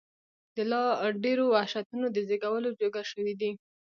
[0.55, 0.83] د لا
[1.23, 3.51] ډېرو وحشتونو د زېږولو جوګه شوي دي.